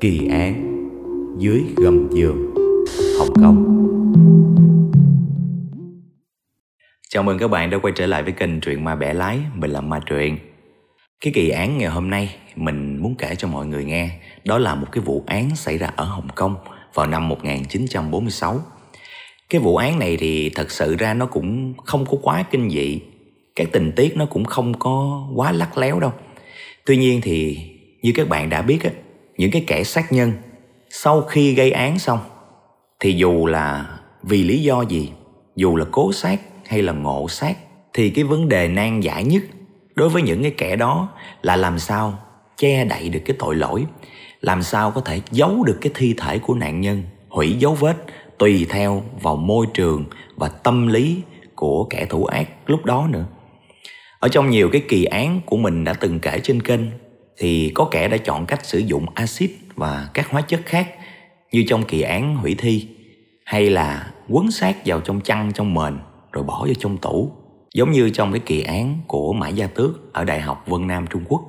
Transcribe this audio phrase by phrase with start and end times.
[0.00, 0.54] Kỳ án
[1.38, 2.54] dưới gầm giường
[3.18, 3.66] Hồng Kông.
[7.08, 9.70] Chào mừng các bạn đã quay trở lại với kênh Truyện Ma Bẻ Lái Mình
[9.70, 10.38] là Ma Truyện.
[11.20, 14.10] Cái kỳ án ngày hôm nay mình muốn kể cho mọi người nghe
[14.44, 16.56] Đó là một cái vụ án xảy ra ở Hồng Kông
[16.94, 18.60] vào năm 1946
[19.50, 23.00] Cái vụ án này thì thật sự ra nó cũng không có quá kinh dị
[23.56, 26.12] Các tình tiết nó cũng không có quá lắc léo đâu.
[26.86, 27.58] Tuy nhiên thì
[28.02, 28.90] như các bạn đã biết á,
[29.40, 30.32] những cái kẻ sát nhân
[30.90, 32.18] sau khi gây án xong
[33.00, 35.12] thì dù là vì lý do gì,
[35.56, 37.56] dù là cố sát hay là ngộ sát
[37.92, 39.42] thì cái vấn đề nan giải nhất
[39.94, 41.08] đối với những cái kẻ đó
[41.42, 42.18] là làm sao
[42.56, 43.86] che đậy được cái tội lỗi,
[44.40, 47.96] làm sao có thể giấu được cái thi thể của nạn nhân, hủy dấu vết
[48.38, 50.04] tùy theo vào môi trường
[50.36, 51.22] và tâm lý
[51.54, 53.24] của kẻ thủ ác lúc đó nữa.
[54.18, 56.80] Ở trong nhiều cái kỳ án của mình đã từng kể trên kênh
[57.40, 60.94] thì có kẻ đã chọn cách sử dụng axit và các hóa chất khác
[61.52, 62.88] như trong kỳ án hủy thi,
[63.44, 65.98] hay là quấn xác vào trong chăn, trong mền,
[66.32, 67.32] rồi bỏ vào trong tủ,
[67.74, 71.06] giống như trong cái kỳ án của Mã Gia Tước ở Đại học Vân Nam,
[71.06, 71.42] Trung Quốc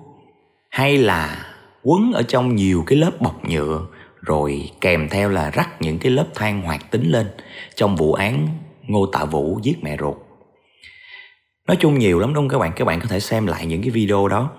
[0.69, 1.45] hay là
[1.83, 3.85] quấn ở trong nhiều cái lớp bọc nhựa,
[4.21, 7.27] rồi kèm theo là rắc những cái lớp than hoạt tính lên
[7.75, 8.47] trong vụ án
[8.87, 10.17] Ngô Tạ Vũ giết mẹ ruột.
[11.67, 12.71] Nói chung nhiều lắm đúng không các bạn?
[12.75, 14.51] Các bạn có thể xem lại những cái video đó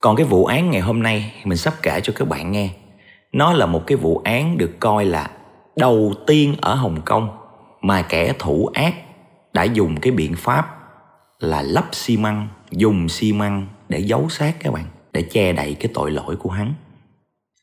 [0.00, 2.70] còn cái vụ án ngày hôm nay mình sắp kể cho các bạn nghe.
[3.32, 5.30] Nó là một cái vụ án được coi là
[5.76, 7.28] đầu tiên ở Hồng Kông
[7.82, 8.94] Mà kẻ thủ ác
[9.52, 10.78] đã dùng cái biện pháp
[11.38, 15.76] là lắp xi măng Dùng xi măng để giấu xác các bạn Để che đậy
[15.80, 16.74] cái tội lỗi của hắn.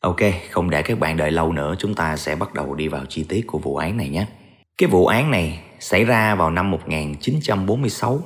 [0.00, 3.04] Ok, không để các bạn đợi lâu nữa Chúng ta sẽ bắt đầu đi vào
[3.08, 4.26] chi tiết của vụ án này nhé.
[4.78, 8.20] Cái vụ án này xảy ra vào năm 1946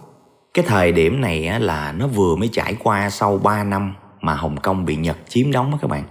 [0.55, 4.57] Cái thời điểm này là nó vừa mới trải qua sau 3 năm mà Hồng
[4.57, 6.03] Kông bị Nhật chiếm đóng đó các bạn.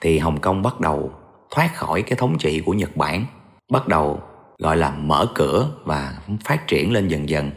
[0.00, 1.12] Thì Hồng Kông bắt đầu
[1.50, 3.24] thoát khỏi cái thống trị của Nhật Bản,
[3.70, 4.20] bắt đầu
[4.58, 7.50] gọi là mở cửa và phát triển lên dần dần.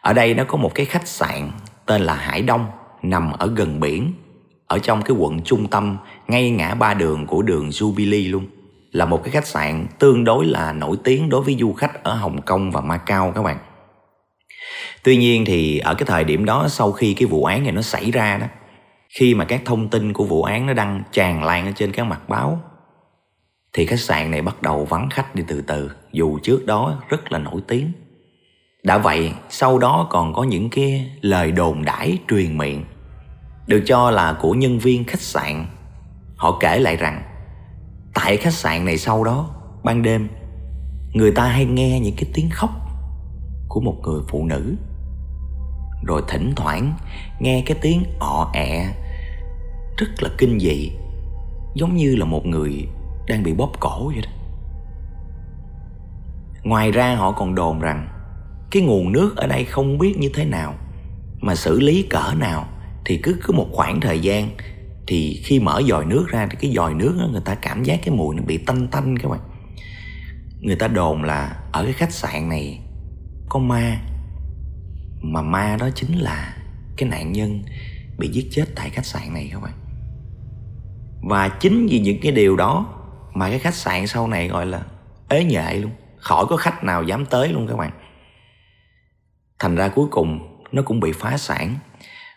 [0.00, 1.50] Ở đây nó có một cái khách sạn
[1.86, 2.66] tên là Hải Đông,
[3.02, 4.12] nằm ở gần biển,
[4.66, 5.96] ở trong cái quận trung tâm
[6.28, 8.46] ngay ngã ba đường của đường Jubilee luôn.
[8.92, 12.14] Là một cái khách sạn tương đối là nổi tiếng đối với du khách ở
[12.14, 13.58] Hồng Kông và Macau các bạn.
[15.02, 17.82] Tuy nhiên thì ở cái thời điểm đó sau khi cái vụ án này nó
[17.82, 18.46] xảy ra đó
[19.18, 22.04] khi mà các thông tin của vụ án nó đăng tràn lan ở trên các
[22.04, 22.60] mặt báo,
[23.72, 25.90] thì khách sạn này bắt đầu vắng khách đi từ từ.
[26.12, 27.92] Dù trước đó rất là nổi tiếng.
[28.82, 32.84] Đã vậy, sau đó còn có những cái lời đồn đãi truyền miệng,
[33.66, 35.66] được cho là của nhân viên khách sạn.
[36.36, 37.22] Họ kể lại rằng,
[38.14, 39.50] tại khách sạn này sau đó,
[39.84, 40.28] ban đêm,
[41.12, 42.70] người ta hay nghe những cái tiếng khóc
[43.68, 44.74] của một người phụ nữ
[46.02, 46.94] rồi thỉnh thoảng
[47.40, 48.94] nghe cái tiếng ọ ẹ.
[49.96, 50.90] Rất là kinh dị
[51.74, 52.86] giống như là một người
[53.28, 54.30] đang bị bóp cổ vậy đó.
[56.62, 58.08] Ngoài ra họ còn đồn rằng
[58.70, 60.74] cái nguồn nước ở đây không biết như thế nào
[61.40, 62.68] mà xử lý cỡ nào
[63.04, 64.50] thì cứ cứ một khoảng thời gian
[65.06, 68.00] thì khi mở dòi nước ra thì cái dòi nước đó, người ta cảm giác
[68.04, 69.40] cái mùi nó bị tanh tanh các bạn.
[70.60, 72.80] Người ta đồn là ở cái khách sạn này
[73.48, 74.00] có ma
[75.20, 76.56] mà ma đó chính là
[76.96, 77.62] cái nạn nhân
[78.18, 79.72] bị giết chết tại khách sạn này các bạn.
[81.22, 82.86] Và chính vì những cái điều đó
[83.34, 84.82] mà cái khách sạn sau này gọi là
[85.28, 85.90] ế nhệ luôn.
[86.16, 87.90] Khỏi có khách nào dám tới luôn các bạn.
[89.58, 91.74] Thành ra cuối cùng nó cũng bị phá sản.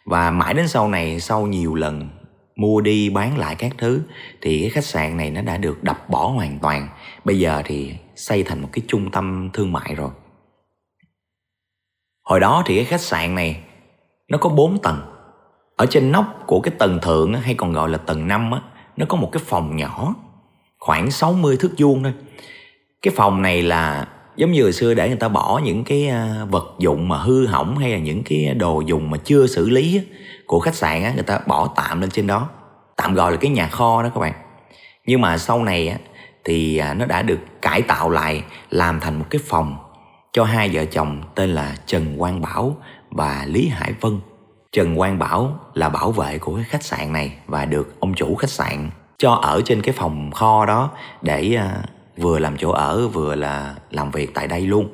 [0.05, 2.09] Và mãi đến sau này, sau nhiều lần
[2.55, 4.01] mua đi bán lại các thứ,
[4.41, 6.89] thì cái khách sạn này nó đã được đập bỏ hoàn toàn.
[7.25, 10.09] Bây giờ thì xây thành một cái trung tâm thương mại rồi
[12.23, 13.57] hồi đó thì cái khách sạn này,
[14.27, 15.01] nó có 4 tầng.
[15.75, 18.61] Ở trên nóc của cái tầng thượng hay còn gọi là tầng 5 á,
[18.97, 20.15] nó có một cái phòng nhỏ,
[20.79, 22.13] khoảng 60 thước vuông thôi.
[23.01, 26.45] Cái phòng này là giống như hồi xưa để người ta bỏ những cái à,
[26.49, 30.01] vật dụng mà hư hỏng hay là những cái đồ dùng mà chưa xử lý
[30.47, 32.49] của khách sạn á, người ta bỏ tạm lên trên đó.
[32.95, 34.33] Tạm gọi là cái nhà kho đó các bạn.
[35.05, 35.97] Nhưng mà sau này á,
[36.43, 39.75] thì à, nó đã được cải tạo lại, làm thành một cái phòng
[40.33, 42.77] cho hai vợ chồng tên là Trần Quang Bảo
[43.09, 44.19] và Lý Hải Vân.
[44.71, 48.35] Trần Quang Bảo là bảo vệ của cái khách sạn này và được ông chủ
[48.35, 50.89] khách sạn cho ở trên cái phòng kho đó
[51.21, 51.83] để à,
[52.17, 54.87] vừa làm chỗ ở vừa là làm việc tại đây luôn.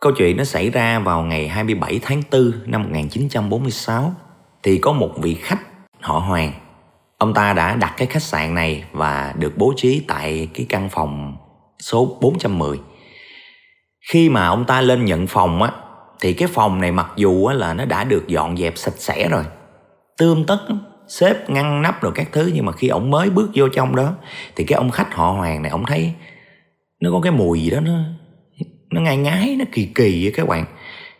[0.00, 4.14] Câu chuyện nó xảy ra vào ngày 27 tháng 4 năm 1946
[4.62, 5.60] thì có một vị khách
[6.00, 6.52] họ Hoàng.
[7.18, 10.88] Ông ta đã đặt cái khách sạn này và được bố trí tại cái căn
[10.88, 11.36] phòng
[11.78, 12.78] số 410
[14.08, 15.70] khi mà ông ta lên nhận phòng á
[16.20, 19.28] thì cái phòng này mặc dù á là nó đã được dọn dẹp sạch sẽ
[19.28, 19.44] rồi.
[20.18, 20.58] Tươm tất
[21.08, 24.14] xếp ngăn nắp rồi các thứ nhưng mà khi ông mới bước vô trong đó
[24.56, 26.12] thì cái ông khách họ hoàng này ông thấy
[27.00, 27.92] nó có cái mùi gì đó nó
[28.90, 30.64] nó ngai ngái nó kỳ kỳ vậy các bạn.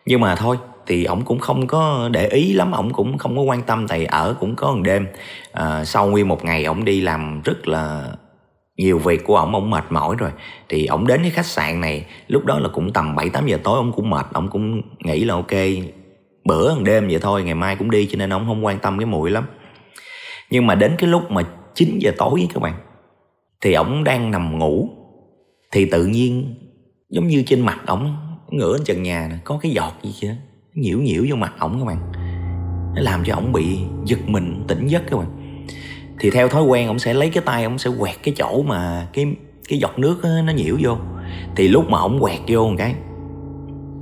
[0.06, 0.56] Nhưng mà thôi
[0.86, 4.06] thì ổng cũng không có để ý lắm ổng cũng không có quan tâm tại
[4.06, 5.06] ở cũng có một đêm
[5.52, 8.12] à, sau nguyên một ngày ổng đi làm rất là
[8.76, 10.31] nhiều việc của ổng ổng mệt mỏi rồi.
[10.69, 13.58] Thì ổng đến cái khách sạn này lúc đó là cũng tầm bảy tám giờ
[13.64, 14.26] tối ổng cũng mệt.
[14.32, 15.52] Ổng cũng nghĩ là ok
[16.44, 19.06] bữa đêm vậy thôi ngày mai cũng đi cho nên ổng không quan tâm cái
[19.06, 19.44] mùi lắm.
[20.50, 21.43] Nhưng mà đến cái lúc mà
[21.75, 22.75] 9 giờ tối các bạn
[23.61, 24.88] thì ổng đang nằm ngủ.
[25.73, 26.55] Thì tự nhiên
[27.11, 28.17] giống như trên mặt ổng
[28.50, 30.28] ngửa lên trần nhà này, có cái giọt gì chứ
[30.75, 32.12] nhiễu nhiễu vô mặt ổng các bạn.
[32.94, 35.28] Nó làm cho ổng bị giật mình tỉnh giấc các bạn
[36.20, 39.08] thì theo thói quen ông sẽ lấy cái tay ông sẽ quẹt cái chỗ mà
[39.12, 39.36] cái
[39.68, 40.96] cái giọt nước đó, nó nhiễu vô.
[41.56, 42.94] Thì lúc mà ông quẹt vô một cái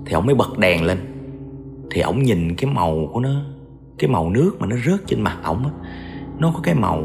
[0.07, 0.99] thì ông mới bật đèn lên.
[1.91, 3.31] Thì ông nhìn cái màu của nó
[3.99, 5.71] cái màu nước mà nó rớt trên mặt ổng á
[6.39, 7.03] nó có cái màu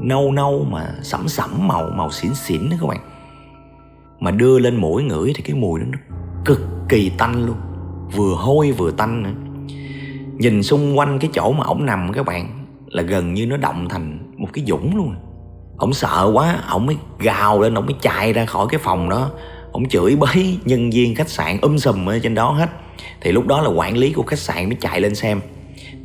[0.00, 3.00] nâu nâu mà sẫm sẫm màu màu xỉn xỉn đó các bạn.
[4.20, 5.98] Mà đưa lên mũi ngửi thì cái mùi đó nó
[6.44, 7.56] cực kỳ tanh luôn
[8.16, 9.32] vừa hôi vừa tanh nữa.
[10.38, 13.86] Nhìn xung quanh cái chỗ mà ổng nằm các bạn là gần như nó động
[13.88, 15.14] thành một cái dũng luôn.
[15.76, 19.30] Ổng sợ quá ổng mới gào lên ổng mới chạy ra khỏi cái phòng đó.
[19.72, 22.70] Ổng chửi bới nhân viên khách sạn um sùm ở trên đó hết.
[23.20, 25.40] Thì lúc đó là quản lý của khách sạn mới chạy lên xem.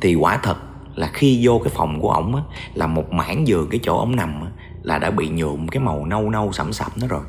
[0.00, 0.56] Thì quả thật
[0.94, 2.42] là khi vô cái phòng của ổng á,
[2.74, 4.50] là một mảng giường cái chỗ ổng nằm á,
[4.82, 7.22] là đã bị nhuộm cái màu nâu nâu sẫm sẫm đó rồi.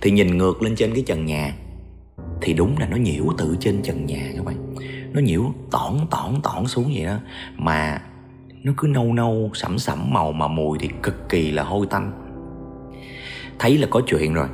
[0.00, 1.54] Thì nhìn ngược lên trên cái trần nhà,
[2.40, 4.74] thì đúng là nó nhiễu từ trên trần nhà các bạn.
[5.12, 7.16] Nó nhiễu tỏn tỏn tỏn xuống vậy đó.
[7.56, 8.02] Mà
[8.62, 12.12] nó cứ nâu nâu, sẫm sẫm, màu mà mùi thì cực kỳ là hôi tanh.
[13.58, 14.46] Thấy là có chuyện rồi.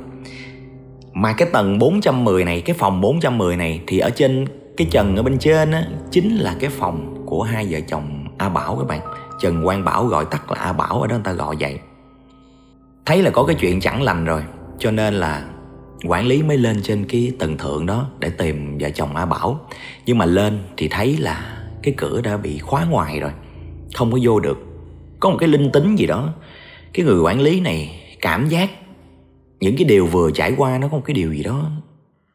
[1.13, 5.23] Mà cái tầng 410 này, cái phòng 410 này thì ở trên cái trần ở
[5.23, 8.99] bên trên á, chính là cái phòng của hai vợ chồng A Bảo các bạn.
[9.41, 11.79] Trần Quang Bảo gọi tắt là A Bảo, ở đó người ta gọi vậy.
[13.05, 14.43] Thấy là có cái chuyện chẳng lành rồi,
[14.79, 15.45] cho nên là
[16.07, 19.59] quản lý mới lên trên cái tầng thượng đó để tìm vợ chồng A Bảo.
[20.05, 23.31] Nhưng mà lên thì thấy là cái cửa đã bị khóa ngoài rồi
[23.97, 24.57] không có vô được.
[25.19, 26.33] Có một cái linh tính gì đó.
[26.93, 28.69] Cái người quản lý này cảm giác
[29.59, 31.71] những cái điều vừa trải qua nó có một cái điều gì đó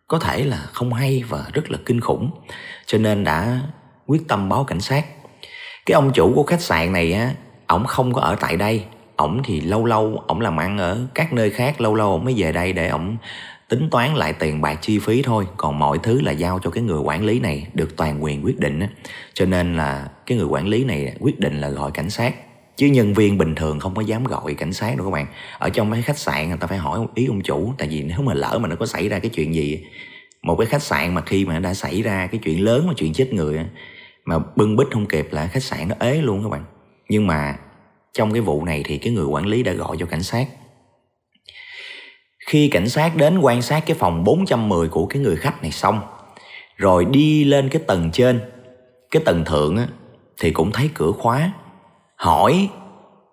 [0.09, 2.31] có thể là không hay và rất là kinh khủng.
[2.87, 3.61] Cho nên đã
[4.06, 5.06] quyết tâm báo cảnh sát.
[5.87, 7.35] Cái ông chủ của khách sạn này á,
[7.67, 8.85] ổng không có ở tại đây.
[9.17, 12.35] Ổng thì lâu lâu ổng làm ăn ở các nơi khác, lâu lâu ổng mới
[12.37, 13.17] về đây để ổng
[13.72, 15.46] tính toán lại tiền bạc chi phí thôi.
[15.56, 18.58] Còn mọi thứ là giao cho cái người quản lý này được toàn quyền quyết
[18.58, 18.88] định á.
[19.34, 22.34] Cho nên là cái người quản lý này quyết định là gọi cảnh sát.
[22.76, 25.26] Chứ nhân viên bình thường không có dám gọi cảnh sát đâu các bạn.
[25.58, 27.72] Ở trong mấy khách sạn người ta phải hỏi ý ông chủ.
[27.78, 29.84] Tại vì nếu mà lỡ mà nó có xảy ra cái chuyện gì,
[30.42, 33.12] một cái khách sạn mà khi mà đã xảy ra cái chuyện lớn mà chuyện
[33.12, 33.58] chết người
[34.24, 36.64] mà bưng bít không kịp là khách sạn nó ế luôn các bạn.
[37.08, 37.56] Nhưng mà
[38.12, 40.46] trong cái vụ này thì cái người quản lý đã gọi cho cảnh sát
[42.47, 46.00] khi cảnh sát đến quan sát cái phòng 410 của cái người khách này xong,
[46.77, 48.41] rồi đi lên cái tầng trên,
[49.11, 49.87] cái tầng thượng á,
[50.41, 51.53] thì cũng thấy cửa khóa.
[52.17, 52.69] Hỏi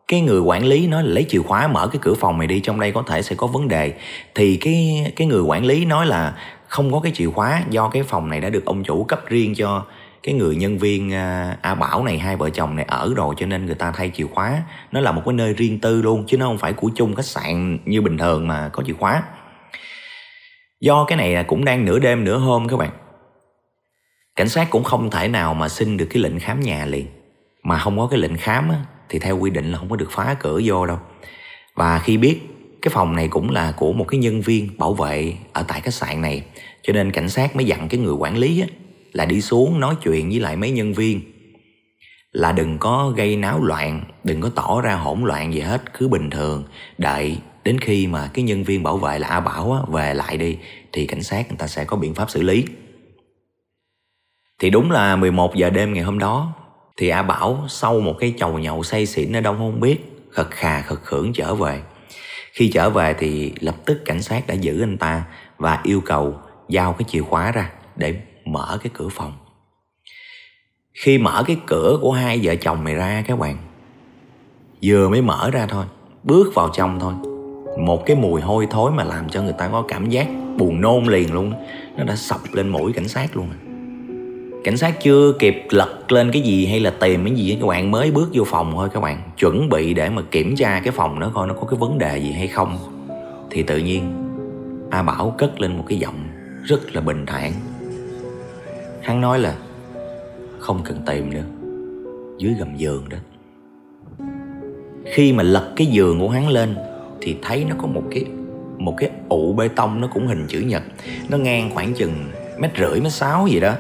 [0.08, 2.60] cái người quản lý, nói là lấy chìa khóa mở cái cửa phòng này đi,
[2.60, 3.94] trong đây có thể sẽ có vấn đề.
[4.36, 6.34] Thì cái cái người quản lý nói là
[6.68, 9.56] không có cái chìa khóa do cái phòng này đã được ông chủ cấp riêng
[9.56, 9.86] cho
[10.24, 13.46] cái người nhân viên à, A Bảo này hai vợ chồng này ở rồi cho
[13.46, 14.64] nên người ta thay chìa khóa.
[14.92, 17.26] Nó là một cái nơi riêng tư luôn chứ nó không phải của chung khách
[17.26, 19.24] sạn như bình thường mà có chìa khóa.
[20.82, 22.92] Do cái này cũng đang nửa đêm nửa hôm các bạn.
[24.36, 27.06] Cảnh sát cũng không thể nào mà xin được cái lệnh khám nhà liền.
[27.64, 28.78] Mà không có cái lệnh khám á,
[29.10, 30.98] thì theo quy định là không có được phá cửa vô đâu.
[31.76, 32.40] Và khi biết
[32.82, 35.94] cái phòng này cũng là của một cái nhân viên bảo vệ ở tại khách
[35.94, 36.44] sạn này
[36.82, 38.68] cho nên cảnh sát mới dặn cái người quản lý á,
[39.12, 41.22] là đi xuống nói chuyện với lại mấy nhân viên.
[42.32, 46.08] Là đừng có gây náo loạn đừng có tỏ ra hỗn loạn gì hết cứ
[46.08, 46.64] bình thường.
[46.98, 50.38] Đợi đến khi mà cái nhân viên bảo vệ là a bảo á, về lại
[50.38, 50.58] đi
[50.94, 52.66] thì cảnh sát người ta sẽ có biện pháp xử lý.
[54.60, 56.54] Thì đúng là 11 giờ đêm ngày hôm đó
[56.98, 59.98] thì A Bảo sau một cái chầu nhậu say xỉn ở đâu không biết
[60.32, 61.82] khật khà khật khưởng trở về.
[62.54, 65.24] Khi trở về thì lập tức cảnh sát đã giữ anh ta
[65.58, 66.38] và yêu cầu
[66.70, 68.16] giao cái chìa khóa ra để
[68.52, 69.34] mở cái cửa phòng.
[70.94, 73.58] Khi mở cái cửa của hai vợ chồng mày ra, các bạn,
[74.84, 75.86] vừa mới mở ra thôi,
[76.24, 77.14] bước vào trong thôi,
[77.80, 80.28] một cái mùi hôi thối mà làm cho người ta có cảm giác
[80.58, 81.54] buồn nôn liền luôn,
[81.98, 83.50] nó đã sọc lên mũi cảnh sát luôn.
[84.64, 87.92] Cảnh sát chưa kịp lật lên cái gì hay là tìm cái gì các bạn,
[87.92, 91.20] mới bước vô phòng thôi, các bạn, chuẩn bị để mà kiểm tra cái phòng
[91.20, 92.78] đó coi nó có cái vấn đề gì hay không.
[93.50, 94.30] Thì tự nhiên
[94.92, 96.28] a bảo cất lên một cái giọng
[96.64, 97.54] rất là bình thản.
[99.02, 99.56] Hắn nói là
[100.60, 101.44] Không cần tìm nữa.
[102.38, 103.18] Dưới gầm giường đó.
[105.06, 106.76] Khi mà lật cái giường của hắn lên
[107.22, 108.26] thì thấy nó có một cái
[108.78, 110.84] một cái ụ bê tông, nó cũng hình chữ nhật.
[111.30, 112.14] Nó ngang khoảng chừng
[112.60, 113.74] mét rưỡi, mét sáu gì đó.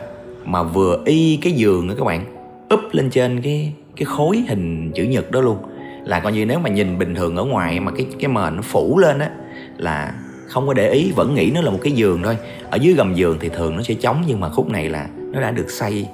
[0.45, 2.25] Mà vừa y cái giường đó các bạn
[2.69, 5.57] úp lên trên cái cái khối hình chữ nhật đó luôn.
[6.05, 8.61] Là coi như nếu mà nhìn bình thường ở ngoài mà cái cái mền nó
[8.61, 9.31] phủ lên á
[9.77, 10.13] là
[10.49, 12.37] không có để ý, vẫn nghĩ nó là một cái giường thôi.
[12.69, 15.41] Ở dưới gầm giường thì thường nó sẽ trống, nhưng mà khúc này là nó
[15.41, 16.07] đã được xây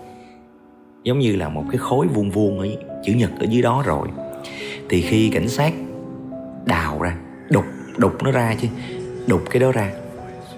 [1.03, 2.67] giống như là một cái khối vuông vuông ở
[3.05, 4.07] chữ nhật ở dưới đó rồi.
[4.89, 5.73] Thì khi cảnh sát
[6.65, 7.17] đào ra,
[7.49, 7.65] đục
[7.97, 8.67] đục nó ra chứ,
[9.27, 9.91] đục cái đó ra,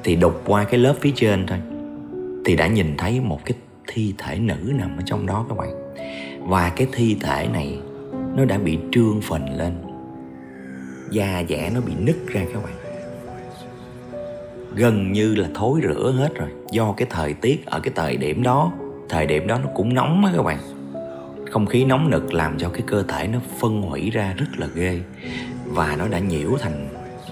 [0.03, 1.57] thì đục qua cái lớp phía trên thôi,
[2.45, 3.57] thì đã nhìn thấy một cái
[3.87, 5.69] thi thể nữ nằm ở trong đó các bạn.
[6.41, 7.77] Và cái thi thể này
[8.35, 9.73] nó đã bị trương phình lên,
[11.11, 12.86] da dẻ nó bị nứt ra các bạn
[14.75, 16.49] gần như là thối rữa hết rồi.
[16.71, 18.71] Do cái thời tiết ở cái thời điểm đó,
[19.09, 20.57] thời điểm đó nó cũng nóng á các bạn.
[21.51, 24.67] Không khí nóng nực làm cho cái cơ thể nó phân hủy ra rất là
[24.75, 24.99] ghê.
[25.65, 26.87] Và nó đã nhiễu thành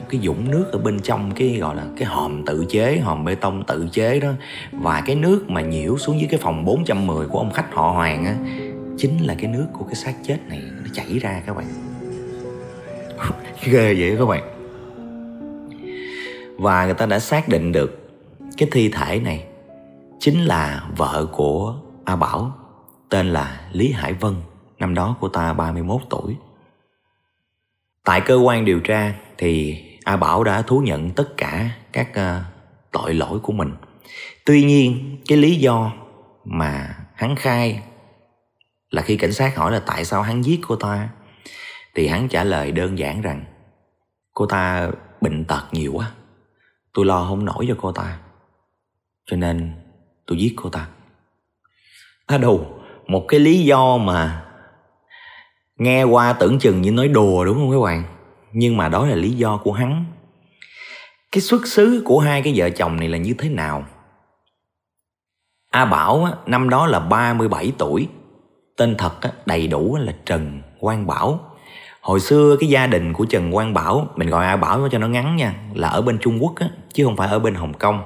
[0.09, 3.35] cái dũng nước ở bên trong cái, gọi là, cái hòm tự chế, hòm bê
[3.35, 4.31] tông tự chế đó.
[4.71, 8.25] Và cái nước mà nhiễu xuống dưới cái phòng 410 của ông khách họ Hoàng
[8.25, 8.35] á,
[8.97, 11.65] chính là cái nước của cái xác chết này nó chảy ra các bạn.
[13.63, 14.54] Ghê vậy các bạn
[16.57, 18.09] và người ta đã xác định được
[18.57, 19.45] cái thi thể này
[20.19, 22.51] chính là vợ của A Bảo
[23.09, 24.35] tên là Lý Hải Vân
[24.79, 26.35] năm đó cô ta 31 tuổi.
[28.03, 32.43] Tại cơ quan điều tra thì A Bảo đã thú nhận tất cả các uh,
[32.91, 33.75] tội lỗi của mình.
[34.45, 35.91] Tuy nhiên cái lý do
[36.45, 37.83] mà hắn khai
[38.89, 41.09] là khi cảnh sát hỏi là tại sao hắn giết cô ta
[41.95, 43.45] thì hắn trả lời đơn giản rằng
[44.33, 44.89] cô ta
[45.21, 46.11] bệnh tật nhiều quá
[46.95, 48.17] tôi lo không nổi cho cô ta
[49.25, 49.71] cho nên
[50.25, 50.87] tôi giết cô ta.
[52.25, 54.45] À đâu một cái lý do mà
[55.77, 58.03] nghe qua tưởng chừng như nói đùa đúng không các bạn?
[58.51, 60.05] Nhưng mà đó là lý do của hắn.
[61.31, 63.85] Cái xuất xứ của hai cái vợ chồng này là như thế nào?
[65.71, 68.07] A Bảo á, năm đó là 37 tuổi
[68.77, 71.54] Tên thật á, đầy đủ là Trần Quang Bảo.
[72.05, 75.07] Hồi xưa cái gia đình của Trần Quang Bảo Mình gọi A Bảo cho nó
[75.07, 78.01] ngắn nha Là ở bên Trung Quốc á, chứ không phải ở bên Hồng Kông.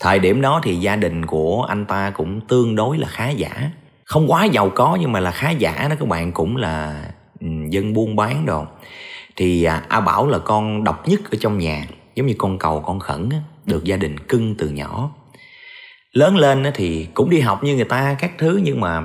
[0.00, 3.70] Thời điểm đó thì gia đình của anh ta cũng tương đối là khá giả.
[4.04, 7.04] Không quá giàu có nhưng mà là khá giả đó các bạn Cũng là
[7.40, 8.64] ừ, dân buôn bán đồ.
[9.36, 12.80] Thì à, A Bảo là con độc nhất ở trong nhà Giống như con cầu
[12.86, 15.10] con khẩn á, Được gia đình cưng từ nhỏ.
[16.12, 19.02] Lớn lên thì cũng đi học như người ta các thứ Nhưng mà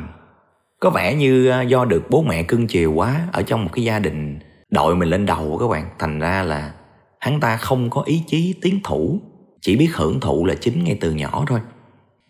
[0.82, 3.84] có vẻ như ờ, do được bố mẹ cưng chiều quá ở trong một cái
[3.84, 5.86] gia đình đội mình lên đầu các bạn.
[6.00, 6.72] Thành ra là
[7.20, 9.20] hắn ta không có ý chí tiến thủ
[9.62, 11.60] chỉ biết hưởng thụ là chính ngay từ nhỏ thôi.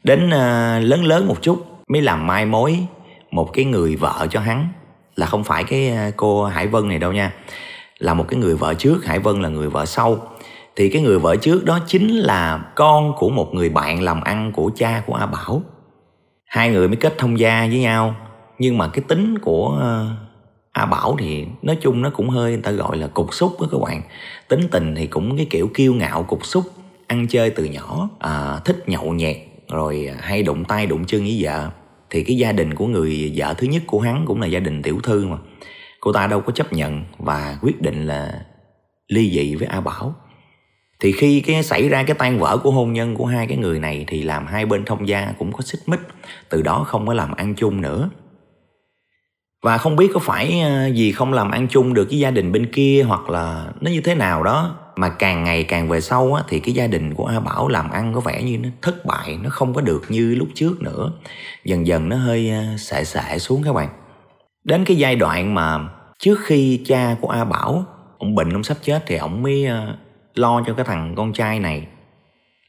[0.04, 2.78] Đến uh, lớn lớn một chút mới làm mai mối
[3.32, 4.68] một cái người vợ cho hắn
[5.16, 7.34] là không phải cái ờ, cô hải vân này đâu nha
[7.98, 10.18] là một cái người vợ trước hải vân là người vợ sau.
[10.76, 14.52] Thì cái người vợ trước đó chính là con của một người bạn làm ăn
[14.52, 15.62] của cha của a bảo.
[16.46, 18.16] Hai người mới kết thông gia với nhau
[18.62, 20.16] nhưng mà cái tính của ờ,
[20.72, 23.68] A Bảo thì nói chung nó cũng hơi người ta gọi là cục xúc đó
[23.72, 24.02] các bạn.
[24.48, 26.64] Tính tình thì cũng cái kiểu kiêu ngạo cục xúc
[27.08, 29.38] ăn chơi từ nhỏ à, thích nhậu nhẹt
[29.70, 31.70] rồi à, hay đụng tay đụng chân với vợ.
[32.10, 34.82] Thì cái gia đình của người vợ thứ nhất của hắn cũng là gia đình
[34.82, 35.38] tiểu thư mà.
[36.00, 38.46] Cô ta đâu có chấp nhận và quyết định là
[39.08, 40.16] ly dị với A Bảo.
[41.00, 43.80] Thì khi cái xảy ra cái tan vỡ của hôn nhân của hai cái người
[43.80, 46.00] này thì làm hai bên thông gia cũng có xích mích.
[46.50, 48.10] Từ đó không có làm ăn chung nữa
[49.62, 52.52] và không biết có phải ờ, vì không làm ăn chung được với gia đình
[52.52, 56.34] bên kia hoặc là nó như thế nào đó mà càng ngày càng về sau
[56.34, 59.06] á, thì cái gia đình của A Bảo làm ăn có vẻ như nó thất
[59.06, 61.12] bại nó không có được như lúc trước nữa.
[61.66, 63.90] Dần dần nó hơi ờ, sệ sệ xuống các bạn.
[64.64, 65.80] Đến cái giai đoạn mà
[66.20, 67.86] trước khi cha của A Bảo
[68.18, 69.98] ông bệnh ông sắp chết thì ông mới ờ,
[70.36, 71.88] lo cho cái thằng con trai này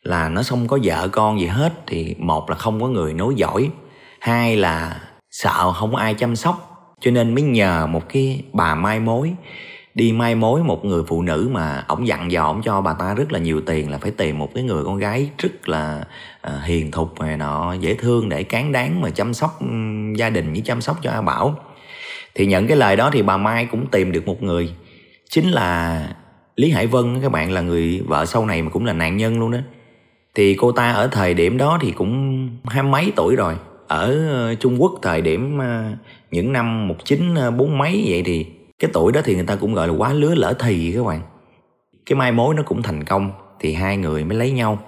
[0.03, 3.35] là nó không có vợ con gì hết thì một là không có người nối
[3.35, 3.71] dõi
[4.21, 6.72] hai là sợ không có ai chăm sóc
[7.03, 9.33] cho nên mới nhờ một cái bà mai mối.
[9.95, 13.15] Đi mai mối một người phụ nữ mà ổng dặn dò ổng cho bà ta
[13.15, 16.05] rất là nhiều tiền là phải tìm một cái người con gái rất là
[16.41, 19.67] à, hiền thục này nọ, dễ thương để cán đáng mà chăm sóc ừ,
[20.17, 21.59] gia đình với chăm sóc cho A Bảo.
[22.35, 24.71] Thì nhận cái lời đó thì bà Mai cũng tìm được một người.
[25.31, 26.09] Chính là
[26.57, 29.41] Lý Hải Vân các bạn là người vợ sau này mà cũng là nạn nhân
[29.41, 29.59] luôn đó.
[30.35, 33.55] Thì cô ta ở thời điểm đó thì cũng hai mấy tuổi rồi
[33.93, 35.93] ở ờ, Trung Quốc thời điểm ờ,
[36.31, 38.47] những năm một chín ờ, bốn mấy vậy thì
[38.79, 41.21] cái tuổi đó thì người ta cũng gọi là quá lứa lỡ thì các bạn.
[42.07, 44.79] Cái mai mối nó cũng thành công thì hai người mới lấy nhau.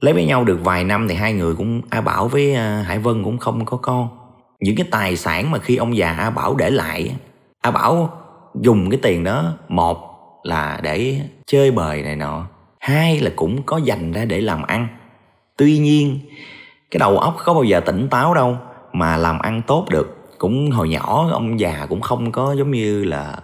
[0.00, 2.98] Lấy với nhau được vài năm thì hai người cũng A Bảo với ờ, Hải
[2.98, 4.08] Vân cũng không có con.
[4.60, 7.16] Những cái tài sản mà khi ông già A Bảo để lại
[7.60, 8.18] A Bảo
[8.54, 9.98] dùng cái tiền đó một
[10.42, 12.46] là để chơi bời này nọ
[12.80, 14.88] hai là cũng có dành ra để làm ăn.
[15.56, 16.18] Tuy nhiên
[16.92, 18.56] cái đầu óc có bao giờ tỉnh táo đâu,
[18.92, 20.18] mà làm ăn tốt được.
[20.38, 23.36] Cũng hồi nhỏ, ông già cũng không có giống như là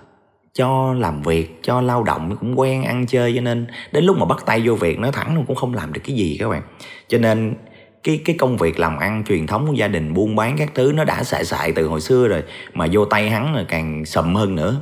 [0.54, 3.32] cho làm việc, cho lao động, cũng quen ăn chơi.
[3.34, 6.00] Cho nên đến lúc mà bắt tay vô việc nó thẳng cũng không làm được
[6.04, 6.62] cái gì các bạn.
[7.08, 7.54] Cho nên
[8.02, 10.92] cái cái công việc làm ăn, truyền thống của gia đình, buôn bán các thứ,
[10.94, 12.42] nó đã xài xài từ hồi xưa rồi,
[12.74, 14.80] mà vô tay hắn là càng sầm hơn nữa.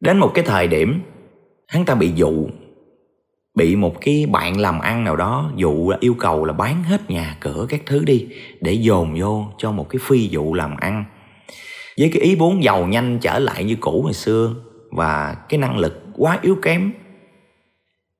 [0.00, 1.00] Đến một cái thời điểm,
[1.68, 2.46] hắn ta bị dụ
[3.54, 7.10] bị một cái bạn làm ăn nào đó dụ là yêu cầu là bán hết
[7.10, 8.28] nhà, cửa các thứ đi
[8.60, 11.04] để dồn vô cho một cái phi vụ làm ăn.
[11.98, 14.54] Với cái ý muốn giàu nhanh trở lại như cũ hồi xưa
[14.90, 16.92] và cái năng lực quá yếu kém,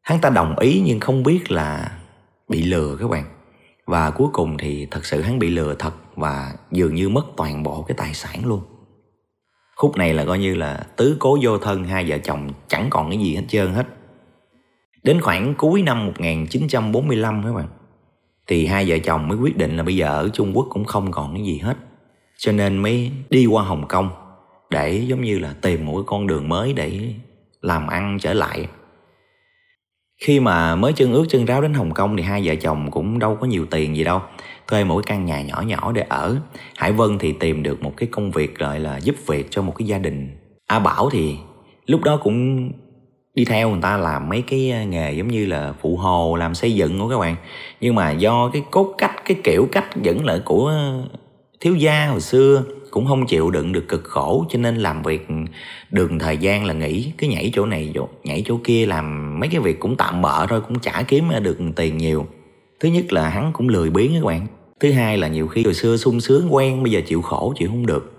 [0.02, 1.98] hắn ta đồng ý nhưng không biết là
[2.48, 3.24] bị lừa các bạn.
[3.86, 7.62] Và cuối cùng thì thật sự hắn bị lừa thật và dường như mất toàn
[7.62, 8.62] bộ cái tài sản luôn.
[9.76, 13.10] Khúc này là coi như là tứ cố vô thân, hai vợ chồng chẳng còn
[13.10, 13.86] cái gì hết trơn hết
[15.04, 17.68] đến khoảng cuối năm 1945 các bạn,
[18.46, 21.10] thì hai vợ chồng mới quyết định là bây giờ ở Trung Quốc cũng không
[21.10, 21.76] còn cái gì hết.
[22.38, 24.10] Cho nên mới đi qua Hồng Kông
[24.70, 27.14] để giống như là tìm một cái con đường mới để
[27.60, 28.66] làm ăn trở lại.
[30.22, 33.18] Khi mà mới chân ướt chân ráo đến Hồng Kông thì hai vợ chồng cũng
[33.18, 34.22] đâu có nhiều tiền gì đâu,
[34.66, 36.36] thuê một cái căn nhà nhỏ nhỏ để ở.
[36.76, 39.74] Hải Vân thì tìm được một cái công việc gọi là giúp việc cho một
[39.76, 40.38] cái gia đình.
[40.66, 41.36] A Bảo thì
[41.86, 42.70] lúc đó cũng
[43.34, 46.54] đi theo người ta làm mấy cái ờ, nghề giống như là phụ hồ, làm
[46.54, 47.36] xây dựng của các bạn.
[47.80, 51.02] Nhưng mà do cái cốt cách, cái kiểu cách vẫn là của ờ,
[51.60, 55.26] thiếu gia hồi xưa, cũng không chịu đựng được cực khổ, cho nên làm việc
[55.90, 57.92] được thời gian là nghỉ, cứ nhảy chỗ này
[58.24, 61.40] nhảy chỗ kia, làm mấy cái việc cũng tạm bợ thôi, cũng chả kiếm ờ,
[61.40, 62.26] được tiền nhiều.
[62.80, 64.46] Thứ nhất là hắn cũng lười biếng các bạn.
[64.80, 67.68] Thứ hai là nhiều khi hồi xưa sung sướng, quen, bây giờ chịu khổ, chịu
[67.68, 68.13] không được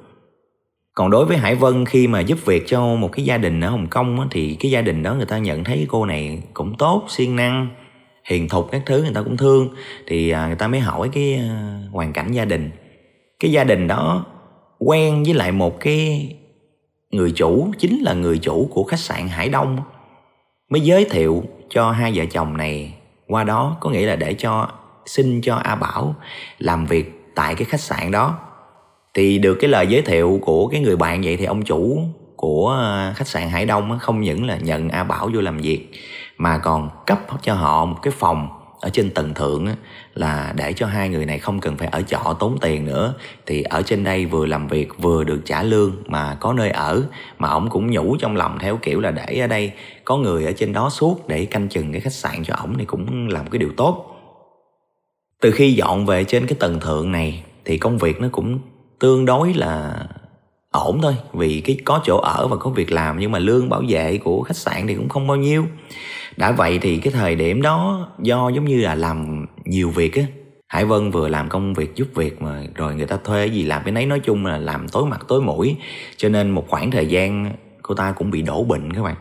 [0.96, 3.70] còn đối với Hải Vân khi mà giúp việc cho một cái gia đình ở
[3.70, 7.06] Hồng Kông thì cái gia đình đó người ta nhận thấy cô này cũng tốt,
[7.10, 7.68] siêng năng,
[8.29, 9.70] hiền thục các thứ người ta cũng thương.
[10.08, 12.72] Thì à, người ta mới hỏi cái à, hoàn cảnh gia đình.
[13.40, 14.25] Cái gia đình đó
[14.79, 16.29] quen với lại một cái
[17.12, 19.77] người chủ chính là người chủ của khách sạn Hải Đông
[20.70, 22.94] mới giới thiệu cho hai vợ chồng này.
[23.27, 24.70] Qua đó có nghĩa là để cho
[25.05, 26.16] xin cho A Bảo
[26.60, 28.40] làm việc tại cái khách sạn đó
[29.16, 32.00] thì được cái lời giới thiệu của cái người bạn vậy thì ông chủ
[32.36, 35.92] của à, khách sạn Hải Đông không những là nhận A Bảo vô làm việc,
[36.38, 38.48] mà còn cấp cho họ một cái phòng
[38.80, 39.68] ở trên tầng thượng
[40.14, 43.14] là để cho hai người này không cần phải ở trọ tốn tiền nữa.
[43.46, 47.04] Thì ở trên đây vừa làm việc vừa được trả lương mà có nơi ở,
[47.40, 49.72] mà ông cũng nhủ trong lòng theo kiểu là để ở đây
[50.06, 52.86] có người ở trên đó suốt để canh chừng cái khách sạn cho ổng thì
[52.86, 54.12] cũng làm cái điều tốt.
[55.42, 58.60] Từ khi dọn về trên cái tầng thượng này thì công việc nó cũng
[59.00, 60.05] tương đối là
[60.72, 63.84] ổn thôi, vì cái có chỗ ở và có việc làm, nhưng mà lương bảo
[63.88, 65.66] vệ của khách sạn thì cũng không bao nhiêu.
[66.38, 70.24] Đã vậy thì cái thời điểm đó do giống như là làm nhiều việc á.
[70.68, 73.84] Hải Vân vừa làm công việc giúp việc mà rồi người ta thuê gì làm
[73.84, 75.75] cái nấy, nói chung là làm tối mặt tối mũi,
[76.18, 79.16] cho nên một khoảng thời gian cô ta cũng bị đổ bệnh các bạn.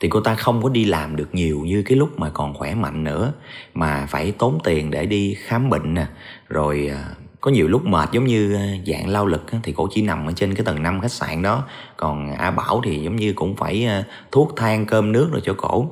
[0.00, 2.74] Thì cô ta không có đi làm được nhiều như cái lúc mà còn khỏe
[2.74, 3.32] mạnh nữa,
[3.74, 6.06] mà phải tốn tiền để đi khám bệnh nè,
[6.48, 7.04] rồi à,
[7.44, 10.32] có nhiều lúc mệt giống như ờ, dạng lao lực thì cổ chỉ nằm ở
[10.32, 11.64] trên cái tầng 5 khách sạn đó.
[11.96, 14.02] Còn A Bảo thì giống như cũng phải ờ,
[14.32, 15.86] thuốc than cơm, nước rồi cho cổ.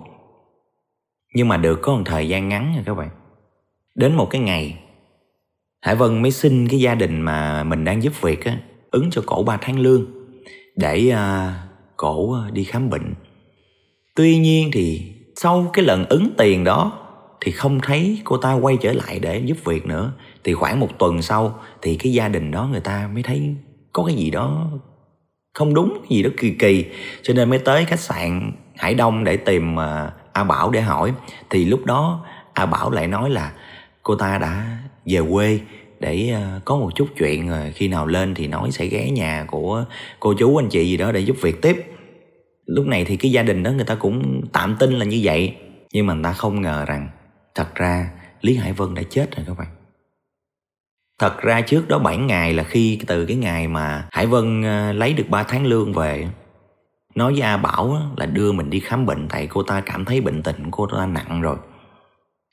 [1.34, 3.08] Nhưng mà được có một thời gian ngắn nha các bạn.
[3.94, 4.78] Đến một cái ngày,
[5.80, 8.58] Hải Vân mới xin cái gia đình mà mình đang giúp việc á,
[8.90, 10.06] ứng cho cổ 3 tháng lương
[10.76, 11.52] để ờ,
[11.96, 13.14] cổ đi khám bệnh.
[14.14, 17.01] Tuy nhiên thì sau cái lần ứng tiền đó
[17.44, 20.12] thì không thấy cô ta quay trở lại để giúp việc nữa.
[20.44, 23.54] Thì khoảng một tuần sau thì cái gia đình đó người ta mới thấy
[23.92, 24.70] có cái gì đó
[25.54, 26.84] không đúng, cái gì đó kỳ kỳ.
[27.22, 31.12] Cho nên mới tới khách sạn hải đông để tìm à, a bảo để hỏi.
[31.50, 33.52] Thì lúc đó a bảo lại nói là
[34.02, 35.60] cô ta đã về quê
[36.00, 39.44] để à, có một chút chuyện rồi khi nào lên thì nói sẽ ghé nhà
[39.48, 39.84] của
[40.20, 41.84] cô chú, anh chị gì đó để giúp việc tiếp.
[42.66, 45.54] Lúc này thì cái gia đình đó người ta cũng tạm tin là như vậy.
[45.92, 47.08] Nhưng mà người ta không ngờ rằng
[47.54, 48.10] thật ra,
[48.40, 49.68] lý hải vân đã chết rồi các bạn.
[51.18, 54.92] Thật ra trước đó 7 ngày là khi từ cái ngày mà Hải Vân ờ,
[54.92, 56.28] lấy được 3 tháng lương về,
[57.14, 60.20] Nói với A Bảo là đưa mình đi khám bệnh tại cô ta cảm thấy
[60.20, 61.56] bệnh tình của cô ta nặng rồi.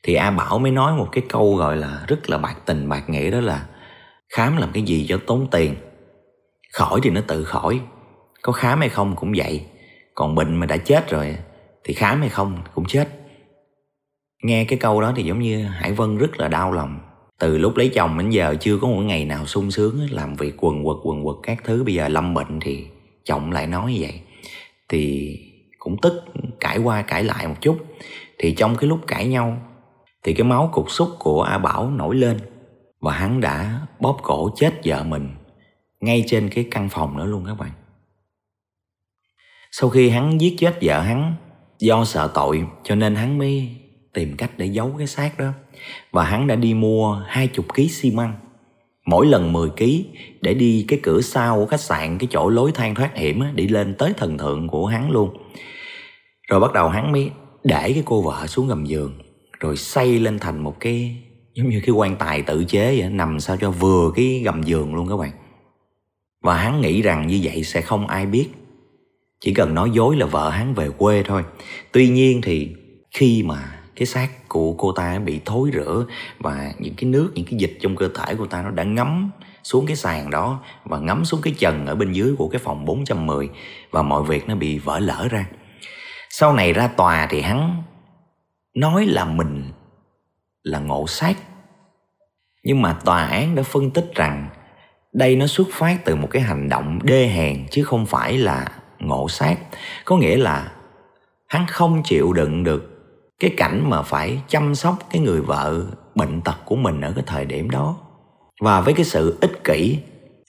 [0.03, 3.09] Thì A Bảo mới nói một cái câu gọi là rất là bạc tình, bạc
[3.09, 3.65] nghĩa, đó là
[4.29, 5.75] Khám làm cái gì cho tốn tiền?
[6.73, 7.81] Khỏi thì nó tự khỏi.
[8.41, 9.65] Có khám hay không cũng vậy.
[10.15, 11.37] Còn bệnh mà đã chết rồi
[11.83, 13.18] Thì khám hay không cũng chết.
[14.43, 16.99] Nghe cái câu đó thì giống như Hải Vân rất là đau lòng.
[17.39, 20.53] Từ lúc lấy chồng đến giờ chưa có một ngày nào sung sướng làm việc
[20.57, 21.83] quần quật quần quật các thứ.
[21.83, 22.87] Bây giờ lâm bệnh thì
[23.23, 24.21] chồng lại nói như vậy.
[24.89, 25.35] Thì
[25.79, 26.23] cũng tức
[26.59, 27.77] cãi qua cãi lại một chút.
[28.37, 29.61] Thì trong cái lúc cãi nhau,
[30.23, 32.39] thì cái máu cục xúc của a bảo nổi lên.
[32.99, 35.29] Và hắn đã bóp cổ chết vợ mình
[35.99, 37.71] ngay trên cái căn phòng nữa luôn các bạn.
[39.71, 41.35] Sau khi hắn giết chết vợ hắn
[41.79, 43.78] do sợ tội, cho nên hắn mới
[44.13, 45.51] tìm cách để giấu cái xác đó.
[46.11, 48.33] Và hắn đã đi mua hai chục ký xi măng
[49.05, 50.05] mỗi lần 10 ký
[50.41, 53.51] để đi cái cửa sau của khách sạn cái chỗ lối thang thoát hiểm á,
[53.55, 55.37] đi lên tới thần thượng của hắn luôn.
[56.49, 57.31] Rồi bắt đầu hắn mới
[57.63, 59.13] để cái cô vợ xuống gầm giường
[59.59, 61.17] rồi xây lên thành một cái
[61.53, 64.95] giống như cái quan tài tự chế vậy nằm sao cho vừa cái gầm giường
[64.95, 65.31] luôn các bạn.
[66.43, 68.47] Và hắn nghĩ rằng như vậy sẽ không ai biết
[69.41, 71.43] chỉ cần nói dối là vợ hắn về quê thôi.
[71.91, 72.69] Tuy nhiên thì
[73.11, 76.05] khi mà cái xác của cô ta bị thối rữa
[76.39, 79.31] và những cái nước, những cái dịch trong cơ thể của ta nó đã ngấm
[79.63, 82.85] xuống cái sàn đó và ngấm xuống cái trần ở bên dưới của cái phòng
[82.85, 83.49] 410
[83.91, 85.45] và mọi việc nó bị vỡ lỡ ra.
[86.29, 87.83] Sau này ra tòa thì hắn
[88.75, 89.63] nói là mình
[90.63, 91.37] là ngộ sát.
[92.63, 94.49] Nhưng mà tòa án đã phân tích rằng
[95.13, 98.67] đây nó xuất phát từ một cái hành động đê hèn chứ không phải là
[98.99, 99.57] ngộ sát.
[100.05, 100.71] Có nghĩa là
[101.47, 102.98] hắn không chịu đựng được
[103.39, 107.23] cái cảnh mà phải chăm sóc cái người vợ bệnh tật của mình ở cái
[107.27, 107.97] thời điểm đó.
[108.61, 109.97] Và với cái sự ích kỷ,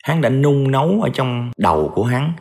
[0.05, 2.33] hắn đã nung nấu ở trong đầu của hắn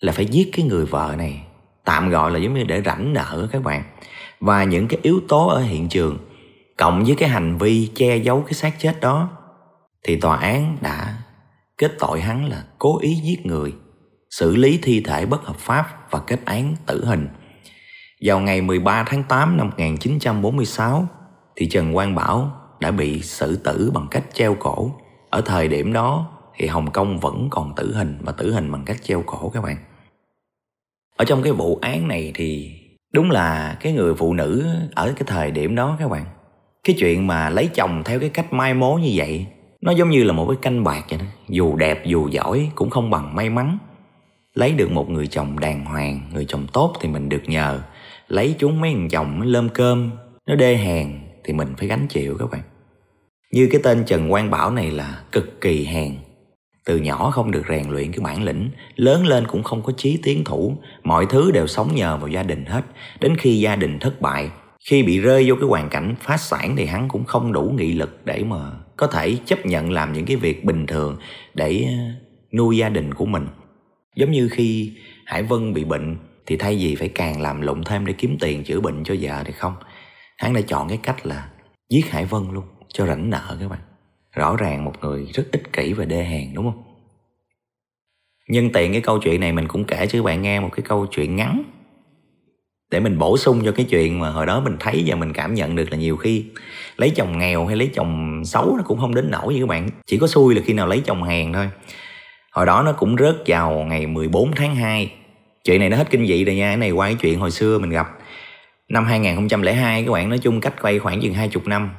[0.00, 1.42] là phải giết cái người vợ này.
[1.84, 3.82] Tạm gọi là giống như để rảnh nợ các bạn.
[4.40, 6.18] Và những cái yếu tố ở hiện trường,
[6.76, 9.28] cộng với cái hành vi che giấu cái xác chết đó,
[10.04, 11.16] thì tòa án đã
[11.78, 13.74] kết tội hắn là cố ý giết người,
[14.30, 17.28] xử lý thi thể bất hợp pháp và kết án tử hình
[18.20, 21.08] vào ngày 13 tháng 8 năm 1946
[21.56, 22.50] thì Trần Quang Bảo
[22.80, 24.90] đã bị xử tử bằng cách treo cổ.
[25.30, 28.84] Ở thời điểm đó thì Hồng Kông vẫn còn tử hình và tử hình bằng
[28.84, 29.76] cách treo cổ các bạn.
[31.16, 32.80] Ở trong cái vụ án này thì
[33.12, 36.24] đúng là cái người phụ nữ ở cái thời điểm đó các bạn.
[36.84, 39.46] Cái chuyện mà lấy chồng theo cái cách mai mối như vậy
[39.80, 41.24] nó giống như là một cái canh bạc vậy đó.
[41.48, 43.78] Dù đẹp dù giỏi cũng không bằng may mắn.
[44.54, 47.80] Lấy được một người chồng đàng hoàng, người chồng tốt thì mình được nhờ
[48.28, 50.10] lấy chúng mấy thằng chồng nó lơm cơm.
[50.46, 51.12] Nó đê hèn
[51.44, 52.62] thì mình phải gánh chịu các bạn.
[53.52, 56.12] Như cái tên Trần Quang Bảo này là cực kỳ hèn.
[56.84, 60.18] Từ nhỏ không được rèn luyện cái bản lĩnh, lớn lên cũng không có chí
[60.22, 60.76] tiến thủ.
[61.04, 62.84] Mọi thứ đều sống nhờ vào gia đình hết.
[63.20, 64.50] Đến khi gia đình thất bại,
[64.90, 67.92] khi bị rơi vô cái hoàn cảnh phá sản thì hắn cũng không đủ nghị
[67.92, 68.56] lực để mà
[68.96, 71.16] có thể chấp nhận làm những cái việc bình thường
[71.54, 71.94] để ờ,
[72.52, 73.46] nuôi gia đình của mình.
[74.16, 74.92] Giống như khi
[75.24, 78.64] hải vân bị bệnh thì thay vì phải càng làm lụng thêm để kiếm tiền
[78.64, 79.74] chữa bệnh cho vợ thì không.
[80.38, 81.48] Hắn đã chọn cái cách là
[81.90, 83.80] giết hải vân luôn, cho rảnh nợ các bạn.
[84.32, 86.82] Rõ ràng một người rất ích kỷ và đê hèn, đúng không?
[88.48, 90.82] Nhân tiện cái câu chuyện này mình cũng kể cho các bạn nghe một cái
[90.88, 91.62] câu chuyện ngắn.
[92.90, 95.54] Để mình bổ sung cho cái chuyện mà hồi đó mình thấy và mình cảm
[95.54, 96.44] nhận được là nhiều khi
[96.96, 99.88] lấy chồng nghèo hay lấy chồng xấu nó cũng không đến nổi như các bạn.
[100.06, 101.70] Chỉ có xui là khi nào lấy chồng hèn thôi.
[102.52, 105.10] Hồi đó nó cũng rớt vào ngày 14 tháng 2
[105.66, 107.78] chuyện này nó hết kinh dị rồi nha cái này qua cái chuyện hồi xưa
[107.78, 108.06] mình gặp
[108.88, 111.90] năm 2002 các bạn nói chung cách quay khoảng chừng hai chục năm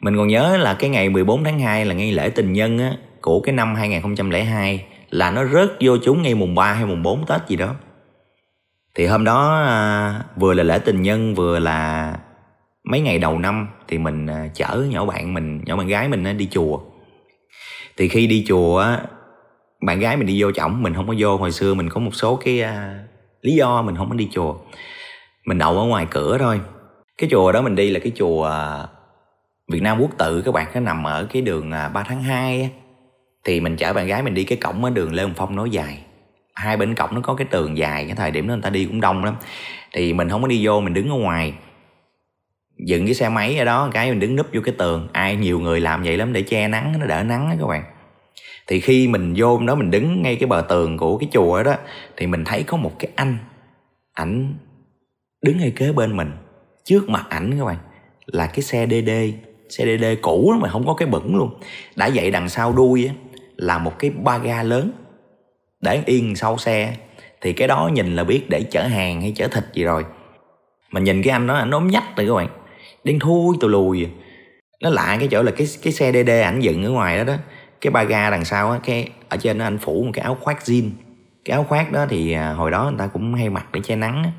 [0.00, 2.92] mình còn nhớ là cái ngày 14 tháng 2 là ngay lễ tình nhân á,
[3.20, 7.26] của cái năm 2002 là nó rớt vô chúng ngay mùng 3 hay mùng 4
[7.26, 7.74] Tết gì đó.
[8.94, 12.12] Thì hôm đó à, vừa là lễ tình nhân vừa là
[12.84, 16.36] mấy ngày đầu năm thì mình à, chở nhỏ bạn mình, nhỏ bạn gái mình
[16.36, 16.80] đi chùa.
[17.96, 19.00] Thì khi đi chùa á,
[19.86, 21.36] bạn gái mình đi vô chổng mình không có vô.
[21.36, 22.68] Hồi xưa mình có một số cái uh,
[23.42, 24.56] lý do mình không có đi chùa.
[25.46, 26.60] Mình đậu ở ngoài cửa thôi.
[27.18, 28.86] Cái chùa đó mình đi là cái chùa à,
[29.72, 30.42] Việt Nam Quốc tự.
[30.42, 32.70] Các bạn nó nằm ở cái đường à, 3 tháng 2
[33.44, 35.70] thì mình chở bạn gái mình đi cái cổng ở đường Lê Hồng Phong nối
[35.70, 35.98] dài.
[36.54, 38.84] Hai bên cổng nó có cái tường dài cái thời điểm đó người ta đi
[38.84, 39.34] cũng đông lắm.
[39.92, 41.54] Thì mình không có đi vô mình đứng ở ngoài.
[42.86, 45.08] Dựng cái xe máy ở đó cái mình đứng núp vô cái tường.
[45.12, 47.93] Ai nhiều người làm vậy lắm để che nắng nó đỡ nắng đó các bạn
[48.66, 51.74] thì khi mình vô đó mình đứng ngay cái bờ tường của cái chùa đó
[52.16, 53.36] thì mình thấy có một cái anh
[54.12, 54.54] ảnh
[55.42, 56.30] đứng ngay kế bên mình.
[56.84, 57.76] Trước mặt ảnh các bạn
[58.26, 59.10] là cái xe DD
[59.68, 61.50] xe DD cũ mà không có cái bẩn luôn.
[61.96, 63.14] Đã vậy đằng sau đuôi á,
[63.56, 64.90] là một cái ba ga lớn.
[65.80, 66.96] Để yên sau xe
[67.40, 70.04] thì cái đó nhìn là biết để chở hàng hay chở thịt gì rồi.
[70.90, 72.48] Mà nhìn cái anh đó anh ốm nhách rồi các bạn.
[73.04, 74.06] Đen thui tù lùi.
[74.82, 77.34] Nó lạ cái chỗ là cái cái xe DD ảnh dựng ở ngoài đó đó
[77.84, 80.58] cái ba ga đằng sau á, cái ở trên anh phủ một cái áo khoác
[80.64, 80.90] jean.
[81.44, 83.96] Cái áo khoác đó thì à, hồi đó người ta cũng hay mặc để che
[83.96, 84.30] nắng á.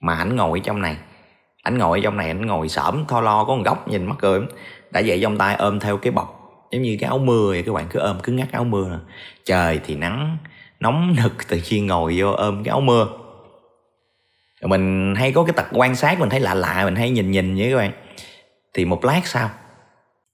[0.00, 0.96] mà ảnh ngồi ở trong này.
[1.62, 4.16] Ảnh ngồi ở trong này, ảnh ngồi xổm, tho lo, có một góc nhìn mắc
[4.18, 4.40] cười.
[4.90, 7.72] Đã vậy trong tay ôm theo cái bọc, giống như cái áo mưa vậy các
[7.72, 9.00] bạn, cứ ôm, cứ ngắt áo mưa
[9.44, 10.36] trời thì nắng,
[10.80, 13.08] nóng nực từ khi ngồi vô ôm cái áo mưa.
[14.62, 17.56] Mình hay có cái tật quan sát, mình thấy lạ lạ, mình hay nhìn nhìn
[17.56, 17.92] với các bạn.
[18.74, 19.50] Thì một lát sau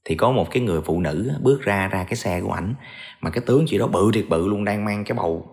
[0.05, 2.75] thì có một cái người phụ nữ bước ra ra cái xe của ảnh
[3.21, 5.47] mà cái tướng chị đó bự thiệt bự luôn đang mang cái bầu.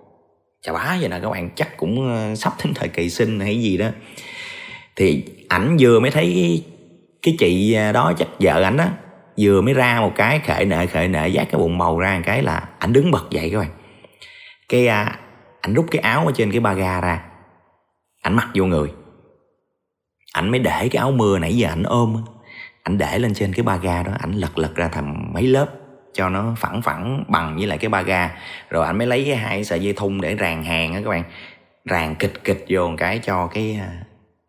[0.62, 3.62] Chà bá vậy nè các bạn chắc cũng ờ, sắp đến thời kỳ sinh hay
[3.62, 3.88] gì đó.
[4.96, 6.64] Thì ảnh vừa mới thấy
[7.22, 8.86] cái chị ờ, đó chắc vợ ảnh đó
[9.38, 12.24] vừa mới ra một cái khệ nệ khệ nệ giác cái bụng bầu ra một
[12.26, 13.72] cái là ảnh đứng bật dậy các bạn.
[14.70, 15.20] Cái à,
[15.62, 17.24] ảnh rút cái áo ở trên cái ba ga ra
[18.22, 18.92] ảnh mặc vô người.
[20.34, 22.24] Ảnh mới để cái áo mưa nãy giờ ảnh ôm
[22.84, 25.66] ảnh để lên trên cái ba ga đó ảnh lật lật ra thành mấy lớp
[26.14, 28.32] cho nó phẳng phẳng bằng với lại cái ba ga.
[28.70, 31.24] Rồi ảnh mới lấy cái hai sợi dây thun để ràng hàng á các bạn.
[31.86, 33.92] Ràng kịch kịch vô một cái cho cái à,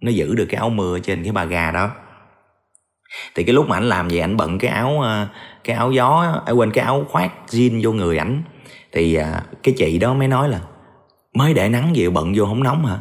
[0.01, 1.91] nó giữ được cái áo mưa trên cái ba ga đó.
[3.35, 5.29] Thì cái lúc mà ảnh làm vậy ảnh bận cái áo à,
[5.65, 8.43] cái áo gió à, quên cái áo khoác jean vô người ảnh.
[8.93, 10.61] Thì à, cái chị đó mới nói là
[11.35, 12.97] mới để nắng gì bận vô không nóng hả?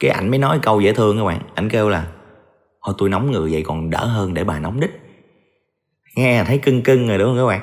[0.00, 1.40] Cái ảnh mới nói câu dễ thương các bạn.
[1.54, 2.06] Ảnh kêu là
[2.84, 5.00] thôi tôi nóng người vậy còn đỡ hơn để bà nóng đích
[6.16, 7.60] nghe thấy cưng cưng rồi đúng không các bạn?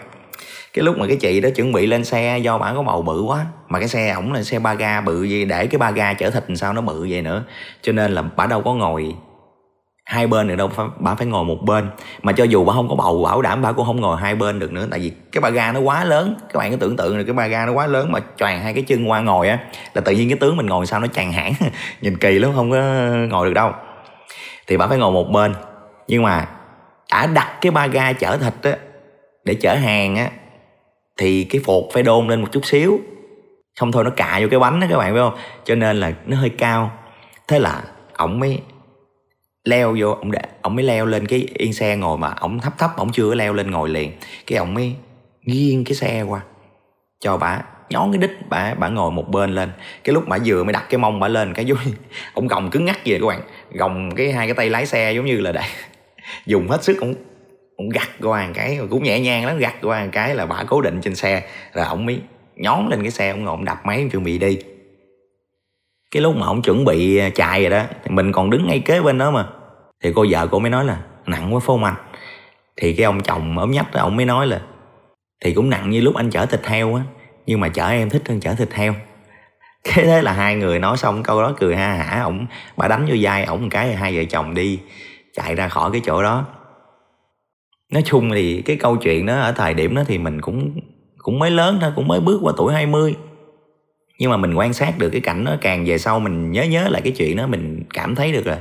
[0.73, 3.21] Cái lúc mà cái chị đó chuẩn bị lên xe do bà có bầu bự
[3.21, 6.13] quá mà cái xe ổng là xe ba ga bự gì để cái ba ga
[6.13, 7.43] chở thịt sao nó bự vậy nữa.
[7.81, 9.15] Cho nên là bà đâu có ngồi
[10.05, 11.89] hai bên được đâu phải, bà phải ngồi một bên.
[12.23, 14.59] Mà cho dù bà không có bầu bảo đảm bà cũng không ngồi hai bên
[14.59, 16.35] được nữa tại vì cái ba ga nó quá lớn.
[16.53, 18.73] Các bạn cứ tưởng tượng là cái ba ga nó quá lớn mà choàng hai
[18.73, 19.59] cái chân qua ngồi á
[19.93, 21.53] là tự nhiên cái tướng mình ngồi sao nó chàng hãng
[22.01, 22.77] nhìn kỳ lắm không có
[23.29, 23.71] ngồi được đâu
[24.67, 25.53] thì bà phải ngồi một bên.
[26.07, 26.49] Nhưng mà
[27.11, 28.77] đã đặt cái ba ga chở thịt á,
[29.43, 30.31] để chở hàng á,
[31.17, 32.99] thì cái phột phải đôn lên một chút xíu.
[33.79, 35.37] Không thôi nó cạ vô cái bánh đó các bạn biết không?
[35.63, 36.91] Cho nên là nó hơi cao.
[37.47, 37.83] Thế là
[38.17, 38.59] ổng mới
[39.63, 42.73] leo vô, ổng để, ổng mới leo lên cái yên xe ngồi mà ổng thấp
[42.77, 44.11] thấp, ổng chưa có leo lên ngồi liền.
[44.47, 44.95] Cái ổng mới
[45.41, 46.41] nghiêng cái xe qua,
[47.19, 49.71] cho bà nhón cái đít, bà bà ngồi một bên lên.
[50.03, 51.77] Cái lúc bà vừa mới đặt cái mông bà lên, cái giống
[52.33, 55.25] ổng gồng cứng ngắc vậy các bạn gồng cái hai cái tay lái xe giống
[55.25, 55.61] như là để
[56.45, 57.15] dùng hết sức cũng
[57.77, 60.63] cũng gặt qua một cái, cũng nhẹ nhàng lắm, gặt qua một cái là bà
[60.67, 61.43] cố định trên xe.
[61.73, 62.21] Rồi ông mới
[62.55, 64.57] nhón lên cái xe, ông ngồi ông đập máy, ông chuẩn bị đi.
[66.11, 68.79] Cái lúc mà ông chuẩn bị à, chạy rồi đó, thì mình còn đứng ngay
[68.79, 69.47] kế bên đó mà.
[70.03, 71.95] Thì cô vợ cô mới nói là, nặng quá, phô anh
[72.77, 74.61] thì cái ông chồng ốm nhách đó, ông mới nói là,
[75.43, 77.03] thì cũng nặng như lúc anh chở thịt heo á,
[77.45, 78.93] nhưng mà chở em thích hơn chở thịt heo.
[79.95, 82.45] cái thế là hai người nói xong câu đó cười ha hả ổng
[82.77, 84.79] bà đánh vô vai ổng một cái hai vợ chồng đi
[85.33, 86.45] chạy ra khỏi cái chỗ đó.
[87.91, 90.79] Nói chung thì cái câu chuyện đó ở thời điểm đó thì mình cũng
[91.17, 93.15] cũng mới lớn thôi cũng mới bước qua tuổi 20
[94.19, 96.87] nhưng mà mình quan sát được cái cảnh nó càng về sau mình nhớ nhớ
[96.89, 98.59] lại cái chuyện đó mình cảm thấy được là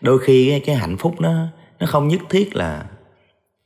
[0.00, 1.46] đôi khi cái, cái hạnh phúc nó
[1.80, 2.84] nó không nhất thiết là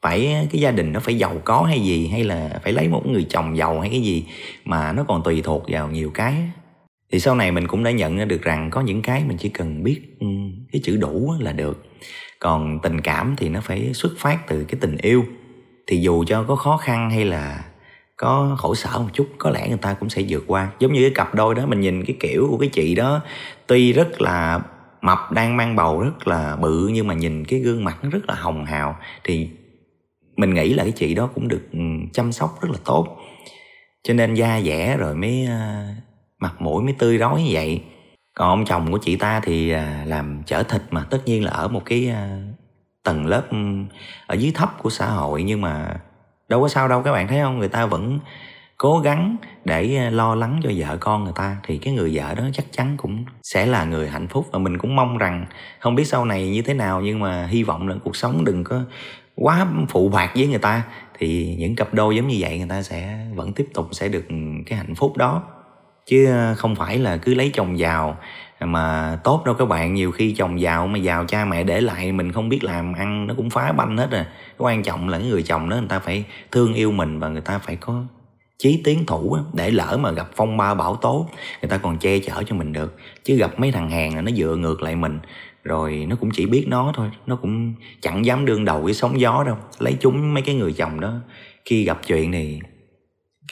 [0.02, 3.06] phải cái gia đình nó phải giàu có hay gì hay là phải lấy một
[3.06, 4.24] người chồng giàu hay cái gì
[4.64, 6.34] mà nó còn tùy thuộc vào nhiều cái
[7.10, 9.48] thì sau này mình cũng đã nhận ra được rằng có những cái mình chỉ
[9.48, 10.26] cần biết ừ,
[10.72, 11.84] cái chữ đủ là được.
[12.38, 15.24] Còn tình cảm thì nó phải xuất phát từ cái tình yêu.
[15.86, 17.64] Thì dù cho có khó khăn hay là
[18.16, 20.70] có khổ sở một chút, có lẽ người ta cũng sẽ vượt qua.
[20.78, 23.20] Giống như cái cặp đôi đó, mình nhìn cái kiểu của cái chị đó,
[23.66, 24.60] tuy rất là
[25.00, 28.28] mập, đang mang bầu rất là bự, nhưng mà nhìn cái gương mặt nó rất
[28.28, 29.48] là hồng hào, thì
[30.36, 31.78] mình nghĩ là cái chị đó cũng được ừ,
[32.12, 33.18] chăm sóc rất là tốt.
[34.02, 35.84] Cho nên da dẻ rồi mới ờ,
[36.40, 37.82] mặt mũi mới tươi rói như vậy.
[38.34, 41.50] Còn ông chồng của chị ta thì à, làm chở thịt mà tất nhiên là
[41.50, 42.38] ở một cái à,
[43.02, 43.42] tầng lớp
[44.26, 45.42] ở dưới thấp của xã hội.
[45.42, 46.00] Nhưng mà
[46.48, 47.58] đâu có sao đâu, các bạn thấy không?
[47.58, 48.18] Người ta vẫn
[48.76, 51.56] cố gắng để à, lo lắng cho vợ con người ta.
[51.62, 54.46] Thì cái người vợ đó chắc chắn cũng sẽ là người hạnh phúc.
[54.52, 55.46] Và mình cũng mong rằng,
[55.80, 58.64] không biết sau này như thế nào, nhưng mà hy vọng là cuộc sống đừng
[58.64, 58.80] có
[59.34, 60.82] quá phụ bạc với người ta.
[61.18, 64.24] Thì những cặp đôi giống như vậy người ta sẽ vẫn tiếp tục sẽ được
[64.66, 65.42] cái hạnh phúc đó
[66.06, 68.16] chứ ờ, không phải là cứ lấy chồng giàu
[68.60, 69.94] mà tốt đâu các bạn.
[69.94, 73.26] Nhiều khi chồng giàu mà giàu cha mẹ để lại, mình không biết làm ăn,
[73.26, 74.26] nó cũng phá banh hết à.
[74.58, 77.40] Quan trọng là cái người chồng đó, người ta phải thương yêu mình và người
[77.40, 78.04] ta phải có
[78.58, 81.26] chí tiến thủ để lỡ mà gặp phong ba bão tố,
[81.62, 82.96] người ta còn che chở cho mình được.
[83.24, 85.18] Chứ gặp mấy thằng hàng là nó dựa ngược lại mình,
[85.64, 89.20] rồi nó cũng chỉ biết nó thôi, nó cũng chẳng dám đương đầu với sóng
[89.20, 89.56] gió đâu.
[89.78, 91.14] Lấy chúng mấy cái người chồng đó,
[91.64, 92.60] khi gặp chuyện thì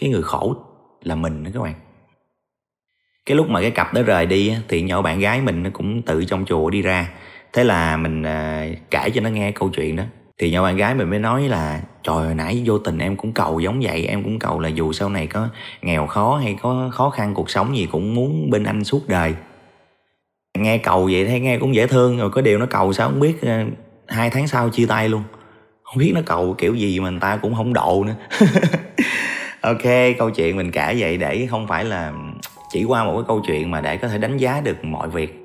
[0.01, 0.57] cái người khổ
[1.03, 1.75] là mình đó các bạn
[3.27, 6.03] cái lúc mà cái cặp đó rời đi thì nhỏ bạn gái mình nó cũng
[6.03, 7.09] tự trong chùa đi ra.
[7.53, 10.05] Thế là mình à, kể cho nó nghe câu chuyện đó.
[10.39, 13.33] Thì nhỏ bạn gái mình mới nói là, trời hồi nãy vô tình em cũng
[13.33, 15.49] cầu giống vậy, em cũng cầu là dù sau này có
[15.83, 19.35] nghèo khó hay có khó khăn, cuộc sống gì cũng muốn bên anh suốt đời.
[20.59, 23.21] Nghe cầu vậy thấy nghe cũng dễ thương, rồi có điều nó cầu sao không
[23.21, 23.65] biết à,
[24.09, 25.23] hai tháng sau chia tay luôn.
[25.83, 28.15] Không biết nó cầu kiểu gì mà người ta cũng không độ nữa.
[29.65, 29.83] Ok,
[30.19, 32.13] câu chuyện mình kể vậy để không phải là
[32.75, 35.41] chỉ qua một cái câu chuyện mà để có thể đánh giá được mọi việc.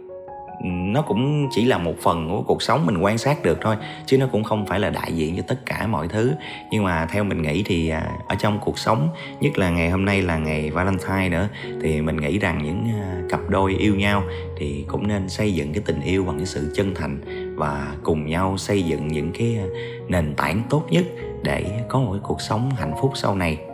[0.63, 4.17] Nó cũng chỉ là một phần của cuộc sống mình quan sát được thôi, chứ
[4.17, 6.33] nó cũng không phải là đại diện cho tất cả mọi thứ.
[6.71, 9.09] Nhưng mà theo mình nghĩ thì à, ở trong cuộc sống,
[9.41, 11.47] nhất là ngày hôm nay là ngày valentine nữa,
[11.81, 14.23] thì mình nghĩ rằng những à, cặp đôi yêu nhau
[14.57, 17.21] thì cũng nên xây dựng cái tình yêu bằng cái sự chân thành
[17.57, 19.65] và cùng nhau xây dựng những cái à,
[20.07, 21.05] nền tảng tốt nhất
[21.43, 23.68] để có một cái cuộc sống hạnh phúc sau này.